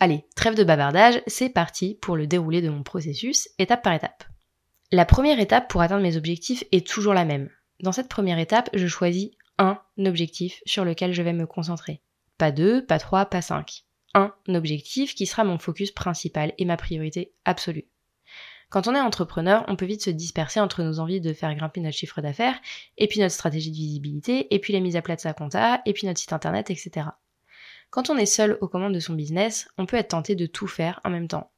Allez, 0.00 0.24
trêve 0.34 0.56
de 0.56 0.64
bavardage, 0.64 1.22
c'est 1.26 1.50
parti 1.50 1.98
pour 2.00 2.16
le 2.16 2.26
déroulé 2.26 2.62
de 2.62 2.68
mon 2.68 2.82
processus, 2.82 3.48
étape 3.58 3.82
par 3.82 3.94
étape. 3.94 4.24
La 4.90 5.04
première 5.04 5.38
étape 5.38 5.70
pour 5.70 5.82
atteindre 5.82 6.02
mes 6.02 6.16
objectifs 6.16 6.64
est 6.72 6.86
toujours 6.86 7.14
la 7.14 7.24
même. 7.24 7.50
Dans 7.80 7.92
cette 7.92 8.08
première 8.08 8.38
étape, 8.38 8.70
je 8.74 8.86
choisis 8.86 9.30
un 9.58 9.80
objectif 9.98 10.62
sur 10.66 10.84
lequel 10.84 11.12
je 11.12 11.22
vais 11.22 11.32
me 11.32 11.46
concentrer. 11.46 12.00
Pas 12.38 12.50
deux, 12.50 12.84
pas 12.84 12.98
trois, 12.98 13.26
pas 13.26 13.42
cinq. 13.42 13.84
Un 14.14 14.32
objectif 14.48 15.14
qui 15.14 15.26
sera 15.26 15.44
mon 15.44 15.58
focus 15.58 15.90
principal 15.90 16.52
et 16.58 16.64
ma 16.64 16.76
priorité 16.76 17.32
absolue. 17.44 17.88
Quand 18.70 18.88
on 18.88 18.94
est 18.94 19.00
entrepreneur, 19.00 19.64
on 19.68 19.76
peut 19.76 19.86
vite 19.86 20.02
se 20.02 20.10
disperser 20.10 20.58
entre 20.58 20.82
nos 20.82 20.98
envies 20.98 21.20
de 21.20 21.32
faire 21.32 21.54
grimper 21.54 21.80
notre 21.80 21.96
chiffre 21.96 22.20
d'affaires, 22.20 22.58
et 22.98 23.06
puis 23.06 23.20
notre 23.20 23.34
stratégie 23.34 23.70
de 23.70 23.76
visibilité, 23.76 24.52
et 24.52 24.58
puis 24.58 24.72
la 24.72 24.80
mise 24.80 24.96
à 24.96 25.02
plat 25.02 25.14
de 25.14 25.20
sa 25.20 25.32
compta, 25.32 25.80
et 25.86 25.92
puis 25.92 26.06
notre 26.06 26.18
site 26.18 26.32
internet, 26.32 26.70
etc. 26.70 27.08
Quand 27.90 28.10
on 28.10 28.16
est 28.16 28.26
seul 28.26 28.58
aux 28.60 28.68
commandes 28.68 28.94
de 28.94 29.00
son 29.00 29.14
business, 29.14 29.68
on 29.78 29.86
peut 29.86 29.96
être 29.96 30.08
tenté 30.08 30.34
de 30.34 30.46
tout 30.46 30.66
faire 30.66 31.00
en 31.04 31.10
même 31.10 31.28
temps. 31.28 31.52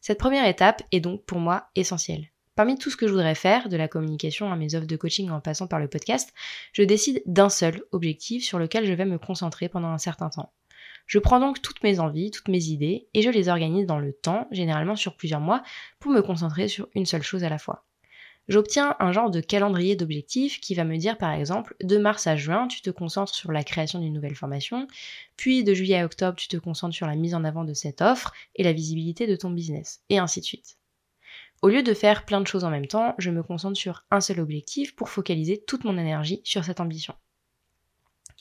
Cette 0.00 0.18
première 0.18 0.46
étape 0.46 0.82
est 0.92 1.00
donc 1.00 1.24
pour 1.24 1.40
moi 1.40 1.68
essentielle. 1.74 2.30
Parmi 2.56 2.76
tout 2.78 2.90
ce 2.90 2.96
que 2.96 3.06
je 3.06 3.12
voudrais 3.12 3.34
faire, 3.34 3.68
de 3.68 3.76
la 3.76 3.86
communication 3.86 4.50
à 4.50 4.56
mes 4.56 4.74
offres 4.74 4.86
de 4.86 4.96
coaching 4.96 5.30
en 5.30 5.40
passant 5.40 5.66
par 5.66 5.78
le 5.78 5.88
podcast, 5.88 6.32
je 6.72 6.82
décide 6.82 7.22
d'un 7.26 7.50
seul 7.50 7.82
objectif 7.92 8.44
sur 8.44 8.58
lequel 8.58 8.86
je 8.86 8.92
vais 8.94 9.04
me 9.04 9.18
concentrer 9.18 9.68
pendant 9.68 9.88
un 9.88 9.98
certain 9.98 10.30
temps. 10.30 10.52
Je 11.06 11.18
prends 11.18 11.38
donc 11.38 11.62
toutes 11.62 11.84
mes 11.84 12.00
envies, 12.00 12.30
toutes 12.30 12.48
mes 12.48 12.64
idées, 12.64 13.06
et 13.14 13.22
je 13.22 13.30
les 13.30 13.48
organise 13.48 13.86
dans 13.86 13.98
le 13.98 14.12
temps, 14.12 14.48
généralement 14.50 14.96
sur 14.96 15.16
plusieurs 15.16 15.40
mois, 15.40 15.62
pour 16.00 16.10
me 16.10 16.22
concentrer 16.22 16.66
sur 16.66 16.88
une 16.94 17.06
seule 17.06 17.22
chose 17.22 17.44
à 17.44 17.48
la 17.48 17.58
fois 17.58 17.84
j'obtiens 18.48 18.94
un 19.00 19.12
genre 19.12 19.30
de 19.30 19.40
calendrier 19.40 19.96
d'objectifs 19.96 20.60
qui 20.60 20.74
va 20.74 20.84
me 20.84 20.96
dire 20.96 21.18
par 21.18 21.32
exemple 21.32 21.74
de 21.82 21.98
mars 21.98 22.26
à 22.26 22.36
juin 22.36 22.68
tu 22.68 22.80
te 22.80 22.90
concentres 22.90 23.34
sur 23.34 23.52
la 23.52 23.64
création 23.64 23.98
d'une 23.98 24.12
nouvelle 24.12 24.34
formation, 24.34 24.86
puis 25.36 25.64
de 25.64 25.74
juillet 25.74 25.98
à 25.98 26.04
octobre 26.04 26.36
tu 26.36 26.48
te 26.48 26.56
concentres 26.56 26.94
sur 26.94 27.06
la 27.06 27.16
mise 27.16 27.34
en 27.34 27.44
avant 27.44 27.64
de 27.64 27.74
cette 27.74 28.02
offre 28.02 28.32
et 28.54 28.62
la 28.62 28.72
visibilité 28.72 29.26
de 29.26 29.36
ton 29.36 29.50
business, 29.50 30.00
et 30.10 30.18
ainsi 30.18 30.40
de 30.40 30.44
suite. 30.44 30.78
Au 31.62 31.68
lieu 31.68 31.82
de 31.82 31.94
faire 31.94 32.24
plein 32.24 32.40
de 32.40 32.46
choses 32.46 32.64
en 32.64 32.70
même 32.70 32.86
temps, 32.86 33.14
je 33.18 33.30
me 33.30 33.42
concentre 33.42 33.76
sur 33.76 34.04
un 34.10 34.20
seul 34.20 34.40
objectif 34.40 34.94
pour 34.94 35.08
focaliser 35.08 35.62
toute 35.66 35.84
mon 35.84 35.98
énergie 35.98 36.40
sur 36.44 36.64
cette 36.64 36.80
ambition. 36.80 37.14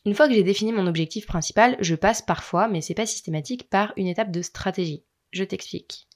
Une 0.05 0.13
fois 0.13 0.27
que 0.27 0.35
j'ai 0.35 0.43
défini 0.43 0.71
mon 0.71 0.85
objectif 0.85 1.25
principal, 1.25 1.77
je 1.79 1.95
passe 1.95 2.21
parfois, 2.21 2.67
mais 2.67 2.81
c'est 2.81 2.93
pas 2.93 3.07
systématique, 3.07 3.69
par 3.69 3.93
une 3.97 4.07
étape 4.07 4.31
de 4.31 4.41
stratégie. 4.41 5.03
Je 5.31 5.43
t'explique. 5.43 6.07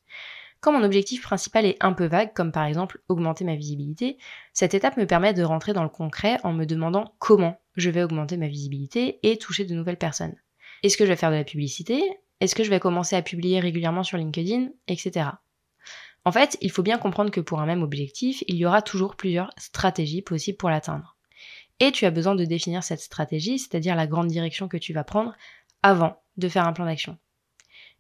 Quand 0.62 0.74
mon 0.74 0.84
objectif 0.84 1.22
principal 1.22 1.66
est 1.66 1.78
un 1.80 1.94
peu 1.94 2.06
vague, 2.06 2.34
comme 2.34 2.52
par 2.52 2.66
exemple 2.66 3.02
augmenter 3.08 3.46
ma 3.46 3.56
visibilité, 3.56 4.18
cette 4.54 4.74
étape 4.74 4.98
me 4.98 5.08
permet 5.08 5.34
de 5.34 5.44
rentrer 5.44 5.74
dans 5.74 5.84
le 5.84 5.90
concret 5.90 6.38
en 6.44 6.52
me 6.52 6.66
demandant 6.66 7.16
comment 7.18 7.60
je 7.78 7.90
vais 7.90 8.04
augmenter 8.04 8.36
ma 8.36 8.48
visibilité 8.48 9.20
et 9.24 9.38
toucher 9.38 9.64
de 9.64 9.74
nouvelles 9.74 9.98
personnes. 9.98 10.36
Est-ce 10.84 10.98
que 10.98 11.06
je 11.06 11.10
vais 11.10 11.16
faire 11.16 11.32
de 11.32 11.38
la 11.38 11.46
publicité? 11.46 12.04
Est-ce 12.42 12.56
que 12.56 12.64
je 12.64 12.70
vais 12.70 12.80
commencer 12.80 13.16
à 13.16 13.22
publier 13.22 13.60
régulièrement 13.60 14.04
sur 14.04 14.18
LinkedIn? 14.18 14.68
Etc. 14.88 15.30
En 16.30 16.32
fait, 16.32 16.60
il 16.62 16.70
faut 16.70 16.84
bien 16.84 17.00
comprendre 17.00 17.32
que 17.32 17.42
pour 17.42 17.60
un 17.60 17.66
même 17.66 17.82
objectif, 17.82 18.44
il 18.48 18.56
y 18.56 18.64
aura 18.64 18.84
toujours 18.84 19.16
plusieurs 19.16 19.50
stratégies 19.58 20.22
possibles 20.22 20.60
pour 20.60 20.70
l'atteindre. 20.70 21.18
Et 21.80 21.92
tu 21.92 22.06
as 22.06 22.12
besoin 22.12 22.36
de 22.36 22.46
définir 22.46 22.84
cette 22.84 23.00
stratégie, 23.00 23.58
c'est-à-dire 23.58 23.96
la 23.96 24.06
grande 24.06 24.28
direction 24.28 24.68
que 24.68 24.78
tu 24.78 24.94
vas 24.94 25.04
prendre 25.04 25.34
avant 25.82 26.22
de 26.38 26.48
faire 26.48 26.68
un 26.68 26.74
plan 26.74 26.86
d'action. 26.86 27.18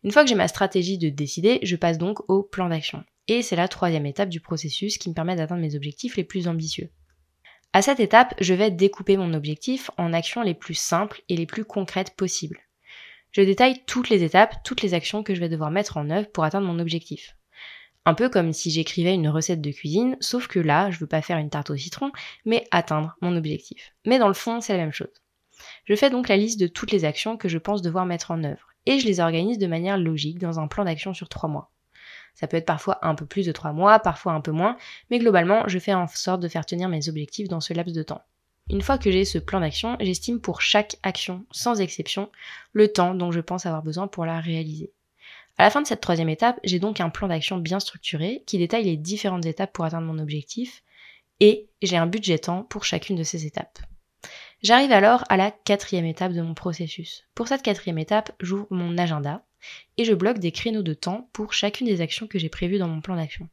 Une 0.03 0.11
fois 0.11 0.21
que 0.21 0.29
j'ai 0.29 0.35
ma 0.35 0.47
stratégie 0.47 0.99
de 0.99 1.09
décider, 1.09 1.57
je 1.63 1.75
passe 1.75 1.97
donc 1.97 2.19
au 2.29 2.43
plan 2.43 2.69
d'action. 2.69 3.03
Et 3.27 3.41
c'est 3.41 3.55
la 3.55 3.67
troisième 3.67 4.05
étape 4.05 4.29
du 4.29 4.41
processus 4.41 4.99
qui 4.99 5.09
me 5.09 5.15
permet 5.15 5.35
d'atteindre 5.35 5.63
mes 5.63 5.75
objectifs 5.75 6.15
les 6.15 6.23
plus 6.23 6.47
ambitieux. 6.47 6.91
À 7.73 7.81
cette 7.81 7.99
étape, 7.99 8.35
je 8.39 8.53
vais 8.53 8.69
découper 8.69 9.17
mon 9.17 9.33
objectif 9.33 9.89
en 9.97 10.13
actions 10.13 10.43
les 10.43 10.53
plus 10.53 10.75
simples 10.75 11.23
et 11.29 11.35
les 11.35 11.47
plus 11.47 11.65
concrètes 11.65 12.15
possibles. 12.15 12.59
Je 13.31 13.41
détaille 13.41 13.81
toutes 13.87 14.09
les 14.09 14.21
étapes, 14.21 14.57
toutes 14.63 14.83
les 14.83 14.93
actions 14.93 15.23
que 15.23 15.33
je 15.33 15.39
vais 15.39 15.49
devoir 15.49 15.71
mettre 15.71 15.97
en 15.97 16.11
œuvre 16.11 16.29
pour 16.29 16.43
atteindre 16.43 16.67
mon 16.67 16.77
objectif. 16.77 17.35
Un 18.05 18.13
peu 18.13 18.29
comme 18.29 18.53
si 18.53 18.71
j'écrivais 18.71 19.13
une 19.13 19.29
recette 19.29 19.61
de 19.61 19.71
cuisine, 19.71 20.17
sauf 20.19 20.47
que 20.47 20.59
là, 20.59 20.89
je 20.89 20.99
veux 20.99 21.07
pas 21.07 21.21
faire 21.21 21.37
une 21.37 21.49
tarte 21.49 21.69
au 21.69 21.77
citron, 21.77 22.11
mais 22.45 22.65
atteindre 22.71 23.15
mon 23.21 23.35
objectif. 23.35 23.93
Mais 24.05 24.19
dans 24.19 24.27
le 24.27 24.33
fond, 24.33 24.61
c'est 24.61 24.73
la 24.73 24.79
même 24.79 24.93
chose. 24.93 25.21
Je 25.85 25.95
fais 25.95 26.09
donc 26.09 26.29
la 26.29 26.37
liste 26.37 26.59
de 26.59 26.67
toutes 26.67 26.91
les 26.91 27.05
actions 27.05 27.37
que 27.37 27.49
je 27.49 27.57
pense 27.57 27.81
devoir 27.81 28.05
mettre 28.05 28.31
en 28.31 28.43
œuvre 28.43 28.69
et 28.85 28.99
je 28.99 29.05
les 29.05 29.19
organise 29.19 29.57
de 29.57 29.67
manière 29.67 29.97
logique 29.97 30.39
dans 30.39 30.59
un 30.59 30.67
plan 30.67 30.85
d'action 30.85 31.13
sur 31.13 31.29
trois 31.29 31.49
mois. 31.49 31.71
Ça 32.39 32.47
peut 32.47 32.57
être 32.57 32.65
parfois 32.65 32.99
un 33.05 33.15
peu 33.15 33.25
plus 33.25 33.45
de 33.45 33.51
3 33.51 33.73
mois, 33.73 33.99
parfois 33.99 34.31
un 34.31 34.39
peu 34.39 34.51
moins, 34.51 34.77
mais 35.09 35.19
globalement, 35.19 35.67
je 35.67 35.77
fais 35.77 35.93
en 35.93 36.07
sorte 36.07 36.41
de 36.41 36.47
faire 36.47 36.65
tenir 36.65 36.87
mes 36.87 37.09
objectifs 37.09 37.49
dans 37.49 37.59
ce 37.59 37.73
laps 37.73 37.93
de 37.93 38.03
temps. 38.03 38.23
Une 38.69 38.81
fois 38.81 38.97
que 38.97 39.11
j'ai 39.11 39.25
ce 39.25 39.39
plan 39.39 39.59
d'action, 39.59 39.97
j'estime 39.99 40.39
pour 40.39 40.61
chaque 40.61 40.97
action, 41.03 41.45
sans 41.51 41.81
exception, 41.81 42.31
le 42.71 42.87
temps 42.87 43.13
dont 43.13 43.31
je 43.31 43.41
pense 43.41 43.65
avoir 43.65 43.83
besoin 43.83 44.07
pour 44.07 44.25
la 44.25 44.39
réaliser. 44.39 44.93
À 45.59 45.63
la 45.63 45.71
fin 45.71 45.81
de 45.81 45.87
cette 45.87 45.99
troisième 45.99 46.29
étape, 46.29 46.57
j'ai 46.63 46.79
donc 46.79 47.01
un 47.01 47.09
plan 47.09 47.27
d'action 47.27 47.57
bien 47.57 47.81
structuré 47.81 48.43
qui 48.47 48.57
détaille 48.57 48.85
les 48.85 48.95
différentes 48.95 49.45
étapes 49.45 49.73
pour 49.73 49.83
atteindre 49.83 50.07
mon 50.07 50.17
objectif 50.17 50.83
et 51.41 51.67
j'ai 51.81 51.97
un 51.97 52.07
budget 52.07 52.39
temps 52.39 52.63
pour 52.63 52.85
chacune 52.85 53.17
de 53.17 53.23
ces 53.23 53.45
étapes. 53.45 53.79
J'arrive 54.63 54.93
alors 54.93 55.25
à 55.27 55.35
la 55.35 55.51
quatrième 55.51 56.05
étape 56.05 56.31
de 56.31 56.41
mon 56.41 56.53
processus. 56.53 57.25
Pour 57.35 57.49
cette 57.49 57.61
quatrième 57.61 57.97
étape, 57.97 58.31
j'ouvre 58.39 58.67
mon 58.69 58.97
agenda 58.97 59.43
et 59.97 60.05
je 60.05 60.13
bloque 60.13 60.39
des 60.39 60.53
créneaux 60.53 60.81
de 60.81 60.93
temps 60.93 61.29
pour 61.33 61.51
chacune 61.51 61.87
des 61.87 61.99
actions 61.99 62.27
que 62.27 62.39
j'ai 62.39 62.47
prévues 62.47 62.79
dans 62.79 62.87
mon 62.87 63.01
plan 63.01 63.17
d'action. 63.17 63.49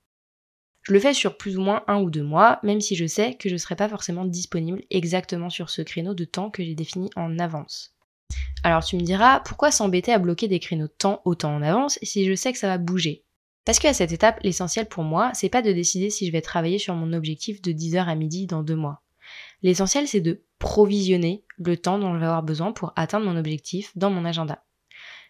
Je 0.82 0.92
le 0.92 1.00
fais 1.00 1.12
sur 1.12 1.36
plus 1.36 1.58
ou 1.58 1.60
moins 1.60 1.82
un 1.88 2.00
ou 2.00 2.08
deux 2.08 2.22
mois, 2.22 2.60
même 2.62 2.80
si 2.80 2.94
je 2.94 3.06
sais 3.06 3.34
que 3.34 3.48
je 3.48 3.54
ne 3.54 3.58
serai 3.58 3.74
pas 3.74 3.88
forcément 3.88 4.24
disponible 4.24 4.84
exactement 4.90 5.50
sur 5.50 5.70
ce 5.70 5.82
créneau 5.82 6.14
de 6.14 6.24
temps 6.24 6.50
que 6.50 6.62
j'ai 6.62 6.76
défini 6.76 7.10
en 7.16 7.40
avance. 7.40 7.95
Alors 8.66 8.84
tu 8.84 8.96
me 8.96 9.02
diras, 9.02 9.38
pourquoi 9.38 9.70
s'embêter 9.70 10.12
à 10.12 10.18
bloquer 10.18 10.48
des 10.48 10.58
créneaux 10.58 10.88
de 10.88 10.92
temps 10.92 11.22
autant 11.24 11.54
en 11.54 11.62
avance 11.62 12.00
si 12.02 12.24
je 12.24 12.34
sais 12.34 12.52
que 12.52 12.58
ça 12.58 12.66
va 12.66 12.78
bouger? 12.78 13.24
Parce 13.64 13.78
qu'à 13.78 13.94
cette 13.94 14.10
étape, 14.10 14.40
l'essentiel 14.42 14.86
pour 14.86 15.04
moi, 15.04 15.30
c'est 15.34 15.48
pas 15.48 15.62
de 15.62 15.70
décider 15.70 16.10
si 16.10 16.26
je 16.26 16.32
vais 16.32 16.40
travailler 16.40 16.80
sur 16.80 16.92
mon 16.96 17.12
objectif 17.12 17.62
de 17.62 17.70
10h 17.70 17.98
à 18.08 18.14
midi 18.16 18.48
dans 18.48 18.64
deux 18.64 18.74
mois. 18.74 19.04
L'essentiel, 19.62 20.08
c'est 20.08 20.20
de 20.20 20.42
provisionner 20.58 21.44
le 21.58 21.76
temps 21.76 22.00
dont 22.00 22.12
je 22.14 22.18
vais 22.18 22.26
avoir 22.26 22.42
besoin 22.42 22.72
pour 22.72 22.92
atteindre 22.96 23.26
mon 23.26 23.36
objectif 23.36 23.96
dans 23.96 24.10
mon 24.10 24.24
agenda. 24.24 24.64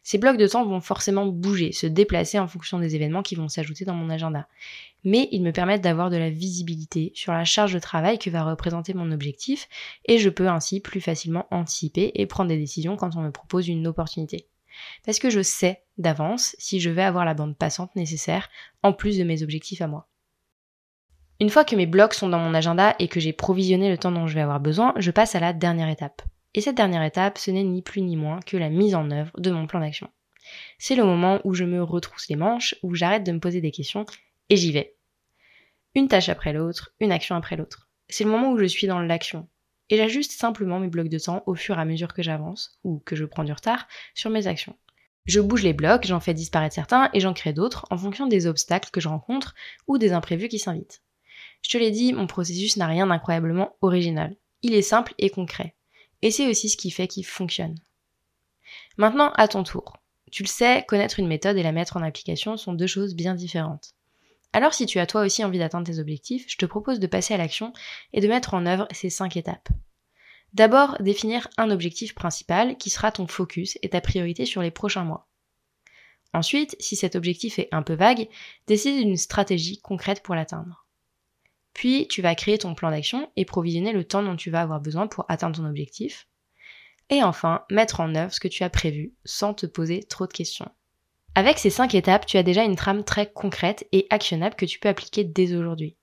Ces 0.06 0.18
blocs 0.18 0.36
de 0.36 0.46
temps 0.46 0.64
vont 0.64 0.80
forcément 0.80 1.26
bouger, 1.26 1.72
se 1.72 1.88
déplacer 1.88 2.38
en 2.38 2.46
fonction 2.46 2.78
des 2.78 2.94
événements 2.94 3.24
qui 3.24 3.34
vont 3.34 3.48
s'ajouter 3.48 3.84
dans 3.84 3.96
mon 3.96 4.08
agenda. 4.08 4.46
Mais 5.02 5.28
ils 5.32 5.42
me 5.42 5.50
permettent 5.50 5.82
d'avoir 5.82 6.10
de 6.10 6.16
la 6.16 6.30
visibilité 6.30 7.10
sur 7.16 7.32
la 7.32 7.44
charge 7.44 7.72
de 7.72 7.80
travail 7.80 8.16
que 8.16 8.30
va 8.30 8.44
représenter 8.44 8.94
mon 8.94 9.10
objectif 9.10 9.68
et 10.04 10.18
je 10.18 10.30
peux 10.30 10.46
ainsi 10.46 10.78
plus 10.78 11.00
facilement 11.00 11.48
anticiper 11.50 12.12
et 12.14 12.26
prendre 12.26 12.50
des 12.50 12.56
décisions 12.56 12.94
quand 12.94 13.16
on 13.16 13.20
me 13.20 13.32
propose 13.32 13.66
une 13.66 13.84
opportunité. 13.88 14.46
Parce 15.04 15.18
que 15.18 15.28
je 15.28 15.42
sais 15.42 15.82
d'avance 15.98 16.54
si 16.60 16.78
je 16.78 16.90
vais 16.90 17.02
avoir 17.02 17.24
la 17.24 17.34
bande 17.34 17.56
passante 17.56 17.96
nécessaire 17.96 18.48
en 18.84 18.92
plus 18.92 19.18
de 19.18 19.24
mes 19.24 19.42
objectifs 19.42 19.82
à 19.82 19.88
moi. 19.88 20.06
Une 21.40 21.50
fois 21.50 21.64
que 21.64 21.74
mes 21.74 21.86
blocs 21.86 22.14
sont 22.14 22.28
dans 22.28 22.38
mon 22.38 22.54
agenda 22.54 22.94
et 23.00 23.08
que 23.08 23.18
j'ai 23.18 23.32
provisionné 23.32 23.90
le 23.90 23.98
temps 23.98 24.12
dont 24.12 24.28
je 24.28 24.34
vais 24.36 24.42
avoir 24.42 24.60
besoin, 24.60 24.94
je 24.98 25.10
passe 25.10 25.34
à 25.34 25.40
la 25.40 25.52
dernière 25.52 25.88
étape. 25.88 26.22
Et 26.56 26.62
cette 26.62 26.76
dernière 26.76 27.02
étape, 27.02 27.36
ce 27.36 27.50
n'est 27.50 27.62
ni 27.62 27.82
plus 27.82 28.00
ni 28.00 28.16
moins 28.16 28.40
que 28.40 28.56
la 28.56 28.70
mise 28.70 28.94
en 28.94 29.10
œuvre 29.10 29.30
de 29.38 29.50
mon 29.50 29.66
plan 29.66 29.78
d'action. 29.78 30.08
C'est 30.78 30.96
le 30.96 31.04
moment 31.04 31.40
où 31.44 31.52
je 31.52 31.64
me 31.64 31.82
retrousse 31.82 32.28
les 32.30 32.36
manches, 32.36 32.74
où 32.82 32.94
j'arrête 32.94 33.24
de 33.24 33.32
me 33.32 33.40
poser 33.40 33.60
des 33.60 33.70
questions 33.70 34.06
et 34.48 34.56
j'y 34.56 34.72
vais. 34.72 34.96
Une 35.94 36.08
tâche 36.08 36.30
après 36.30 36.54
l'autre, 36.54 36.94
une 36.98 37.12
action 37.12 37.36
après 37.36 37.56
l'autre. 37.56 37.90
C'est 38.08 38.24
le 38.24 38.30
moment 38.30 38.52
où 38.52 38.58
je 38.58 38.64
suis 38.64 38.86
dans 38.86 39.00
l'action. 39.00 39.48
Et 39.90 39.98
j'ajuste 39.98 40.32
simplement 40.32 40.80
mes 40.80 40.88
blocs 40.88 41.10
de 41.10 41.18
temps 41.18 41.42
au 41.44 41.54
fur 41.54 41.76
et 41.76 41.80
à 41.80 41.84
mesure 41.84 42.14
que 42.14 42.22
j'avance, 42.22 42.78
ou 42.84 43.02
que 43.04 43.16
je 43.16 43.26
prends 43.26 43.44
du 43.44 43.52
retard, 43.52 43.86
sur 44.14 44.30
mes 44.30 44.46
actions. 44.46 44.76
Je 45.26 45.40
bouge 45.40 45.62
les 45.62 45.74
blocs, 45.74 46.06
j'en 46.06 46.20
fais 46.20 46.34
disparaître 46.34 46.74
certains 46.74 47.10
et 47.12 47.20
j'en 47.20 47.34
crée 47.34 47.52
d'autres 47.52 47.84
en 47.90 47.98
fonction 47.98 48.28
des 48.28 48.46
obstacles 48.46 48.90
que 48.90 49.00
je 49.00 49.08
rencontre 49.08 49.54
ou 49.88 49.98
des 49.98 50.12
imprévus 50.12 50.48
qui 50.48 50.58
s'invitent. 50.58 51.02
Je 51.60 51.68
te 51.68 51.76
l'ai 51.76 51.90
dit, 51.90 52.14
mon 52.14 52.26
processus 52.26 52.78
n'a 52.78 52.86
rien 52.86 53.08
d'incroyablement 53.08 53.76
original. 53.82 54.36
Il 54.62 54.72
est 54.72 54.82
simple 54.82 55.12
et 55.18 55.28
concret. 55.28 55.75
Et 56.26 56.32
c'est 56.32 56.48
aussi 56.48 56.68
ce 56.68 56.76
qui 56.76 56.90
fait 56.90 57.06
qu'il 57.06 57.24
fonctionne. 57.24 57.76
Maintenant, 58.96 59.30
à 59.36 59.46
ton 59.46 59.62
tour. 59.62 59.96
Tu 60.32 60.42
le 60.42 60.48
sais, 60.48 60.84
connaître 60.88 61.20
une 61.20 61.28
méthode 61.28 61.56
et 61.56 61.62
la 61.62 61.70
mettre 61.70 61.96
en 61.96 62.02
application 62.02 62.56
sont 62.56 62.72
deux 62.72 62.88
choses 62.88 63.14
bien 63.14 63.36
différentes. 63.36 63.94
Alors 64.52 64.74
si 64.74 64.86
tu 64.86 64.98
as 64.98 65.06
toi 65.06 65.20
aussi 65.24 65.44
envie 65.44 65.60
d'atteindre 65.60 65.86
tes 65.86 66.00
objectifs, 66.00 66.46
je 66.48 66.56
te 66.56 66.66
propose 66.66 66.98
de 66.98 67.06
passer 67.06 67.34
à 67.34 67.36
l'action 67.36 67.72
et 68.12 68.20
de 68.20 68.26
mettre 68.26 68.54
en 68.54 68.66
œuvre 68.66 68.88
ces 68.90 69.08
cinq 69.08 69.36
étapes. 69.36 69.68
D'abord, 70.52 70.96
définir 70.98 71.46
un 71.58 71.70
objectif 71.70 72.12
principal 72.12 72.76
qui 72.76 72.90
sera 72.90 73.12
ton 73.12 73.28
focus 73.28 73.78
et 73.82 73.90
ta 73.90 74.00
priorité 74.00 74.46
sur 74.46 74.62
les 74.62 74.72
prochains 74.72 75.04
mois. 75.04 75.28
Ensuite, 76.32 76.74
si 76.80 76.96
cet 76.96 77.14
objectif 77.14 77.60
est 77.60 77.68
un 77.70 77.84
peu 77.84 77.94
vague, 77.94 78.26
décide 78.66 78.98
d'une 78.98 79.16
stratégie 79.16 79.78
concrète 79.78 80.24
pour 80.24 80.34
l'atteindre. 80.34 80.85
Puis 81.76 82.08
tu 82.08 82.22
vas 82.22 82.34
créer 82.34 82.56
ton 82.56 82.74
plan 82.74 82.90
d'action 82.90 83.30
et 83.36 83.44
provisionner 83.44 83.92
le 83.92 84.02
temps 84.02 84.22
dont 84.22 84.34
tu 84.34 84.50
vas 84.50 84.62
avoir 84.62 84.80
besoin 84.80 85.06
pour 85.08 85.26
atteindre 85.28 85.56
ton 85.56 85.66
objectif. 85.66 86.26
Et 87.10 87.22
enfin, 87.22 87.66
mettre 87.70 88.00
en 88.00 88.14
œuvre 88.14 88.32
ce 88.32 88.40
que 88.40 88.48
tu 88.48 88.64
as 88.64 88.70
prévu 88.70 89.12
sans 89.26 89.52
te 89.52 89.66
poser 89.66 90.02
trop 90.02 90.26
de 90.26 90.32
questions. 90.32 90.70
Avec 91.34 91.58
ces 91.58 91.68
5 91.68 91.94
étapes, 91.94 92.24
tu 92.24 92.38
as 92.38 92.42
déjà 92.42 92.64
une 92.64 92.76
trame 92.76 93.04
très 93.04 93.30
concrète 93.30 93.86
et 93.92 94.06
actionnable 94.08 94.54
que 94.54 94.64
tu 94.64 94.78
peux 94.78 94.88
appliquer 94.88 95.22
dès 95.22 95.54
aujourd'hui. 95.54 95.98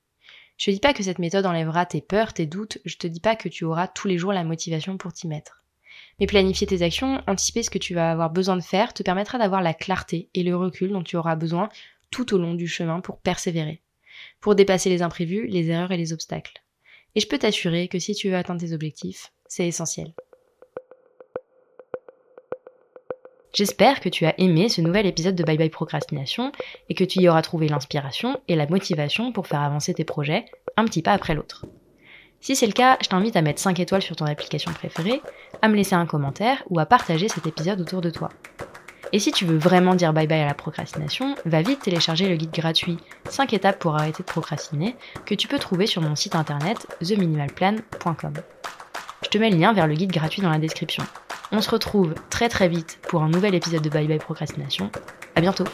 Je 0.57 0.65
te 0.65 0.71
dis 0.71 0.79
pas 0.79 0.93
que 0.93 1.01
cette 1.01 1.17
méthode 1.17 1.47
enlèvera 1.47 1.87
tes 1.87 2.01
peurs, 2.01 2.33
tes 2.33 2.45
doutes, 2.45 2.77
je 2.85 2.97
te 2.97 3.07
dis 3.07 3.19
pas 3.19 3.35
que 3.35 3.49
tu 3.49 3.65
auras 3.65 3.87
tous 3.87 4.07
les 4.07 4.19
jours 4.19 4.31
la 4.31 4.43
motivation 4.43 4.99
pour 4.99 5.11
t'y 5.11 5.27
mettre. 5.27 5.63
Mais 6.19 6.27
planifier 6.27 6.67
tes 6.67 6.83
actions, 6.83 7.23
anticiper 7.25 7.63
ce 7.63 7.71
que 7.71 7.79
tu 7.79 7.95
vas 7.95 8.11
avoir 8.11 8.29
besoin 8.29 8.57
de 8.57 8.61
faire, 8.61 8.93
te 8.93 9.01
permettra 9.01 9.39
d'avoir 9.39 9.63
la 9.63 9.73
clarté 9.73 10.29
et 10.35 10.43
le 10.43 10.55
recul 10.55 10.91
dont 10.91 11.01
tu 11.01 11.17
auras 11.17 11.35
besoin 11.35 11.69
tout 12.11 12.35
au 12.35 12.37
long 12.37 12.53
du 12.53 12.67
chemin 12.67 13.01
pour 13.01 13.19
persévérer 13.21 13.82
pour 14.39 14.55
dépasser 14.55 14.89
les 14.89 15.01
imprévus, 15.01 15.47
les 15.47 15.69
erreurs 15.69 15.91
et 15.91 15.97
les 15.97 16.13
obstacles. 16.13 16.63
Et 17.15 17.19
je 17.19 17.27
peux 17.27 17.37
t'assurer 17.37 17.87
que 17.87 17.99
si 17.99 18.15
tu 18.15 18.29
veux 18.29 18.35
atteindre 18.35 18.61
tes 18.61 18.73
objectifs, 18.73 19.31
c'est 19.47 19.67
essentiel. 19.67 20.13
J'espère 23.53 23.99
que 23.99 24.09
tu 24.09 24.25
as 24.25 24.33
aimé 24.39 24.67
ce 24.67 24.81
nouvel 24.81 25.05
épisode 25.05 25.35
de 25.35 25.43
Bye 25.43 25.57
Bye 25.57 25.69
Procrastination 25.69 26.51
et 26.89 26.95
que 26.95 27.03
tu 27.03 27.19
y 27.19 27.29
auras 27.29 27.43
trouvé 27.43 27.67
l'inspiration 27.67 28.41
et 28.47 28.55
la 28.55 28.65
motivation 28.65 29.31
pour 29.31 29.45
faire 29.45 29.61
avancer 29.61 29.93
tes 29.93 30.03
projets 30.03 30.45
un 30.75 30.85
petit 30.85 31.03
pas 31.03 31.13
après 31.13 31.35
l'autre. 31.35 31.67
Si 32.41 32.55
c'est 32.55 32.65
le 32.65 32.73
cas, 32.73 32.97
je 33.01 33.09
t'invite 33.09 33.35
à 33.35 33.41
mettre 33.41 33.61
5 33.61 33.79
étoiles 33.79 34.01
sur 34.01 34.15
ton 34.15 34.25
application 34.25 34.73
préférée, 34.73 35.21
à 35.61 35.69
me 35.69 35.75
laisser 35.75 35.95
un 35.95 36.07
commentaire 36.07 36.63
ou 36.69 36.79
à 36.79 36.85
partager 36.85 37.29
cet 37.29 37.45
épisode 37.45 37.79
autour 37.79 38.01
de 38.01 38.09
toi. 38.09 38.29
Et 39.13 39.19
si 39.19 39.31
tu 39.31 39.45
veux 39.45 39.57
vraiment 39.57 39.93
dire 39.93 40.11
bye 40.11 40.25
bye 40.25 40.41
à 40.41 40.47
la 40.47 40.55
procrastination, 40.55 41.35
va 41.45 41.61
vite 41.61 41.81
télécharger 41.81 42.27
le 42.27 42.35
guide 42.35 42.51
gratuit 42.51 42.97
5 43.29 43.53
étapes 43.53 43.77
pour 43.77 43.95
arrêter 43.95 44.23
de 44.23 44.27
procrastiner 44.27 44.95
que 45.25 45.35
tu 45.35 45.47
peux 45.47 45.59
trouver 45.59 45.85
sur 45.85 46.01
mon 46.01 46.15
site 46.15 46.35
internet 46.35 46.87
theminimalplan.com. 46.99 48.33
Je 49.21 49.29
te 49.29 49.37
mets 49.37 49.51
le 49.51 49.57
lien 49.57 49.71
vers 49.71 49.85
le 49.85 49.93
guide 49.93 50.11
gratuit 50.11 50.41
dans 50.41 50.49
la 50.49 50.57
description. 50.57 51.03
On 51.51 51.61
se 51.61 51.69
retrouve 51.69 52.15
très 52.31 52.49
très 52.49 52.67
vite 52.67 52.97
pour 53.07 53.21
un 53.21 53.29
nouvel 53.29 53.53
épisode 53.53 53.83
de 53.83 53.89
Bye 53.89 54.07
Bye 54.07 54.17
Procrastination. 54.17 54.89
À 55.35 55.41
bientôt 55.41 55.65